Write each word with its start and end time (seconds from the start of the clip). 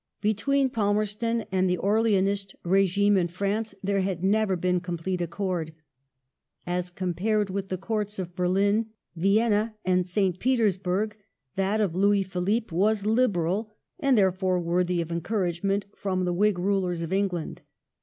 Be 0.19 0.33
tween 0.33 0.69
Palmerston 0.71 1.41
and 1.51 1.69
the 1.69 1.77
Orleanist 1.77 2.55
regime 2.63 3.17
in 3.17 3.27
France 3.27 3.75
there 3.83 3.99
had 4.01 4.23
never 4.23 4.55
been 4.55 4.79
complete 4.79 5.21
accord. 5.21 5.75
As 6.65 6.89
compared 6.89 7.51
with 7.51 7.69
the 7.69 7.77
Courts 7.77 8.17
of 8.17 8.35
Berlin, 8.35 8.87
Vienna, 9.15 9.75
and 9.85 10.03
St. 10.03 10.39
Petersburg 10.39 11.17
that 11.55 11.79
of 11.79 11.93
Louis 11.93 12.23
Philippe 12.23 12.75
was" 12.75 13.05
Liberal," 13.05 13.75
and, 13.99 14.17
therefore, 14.17 14.59
worthy 14.59 15.01
of 15.01 15.11
encouragement 15.11 15.85
from 15.95 16.25
the 16.25 16.33
Whig 16.33 16.57
rulers 16.57 17.03
of 17.03 17.13
England. 17.13 17.61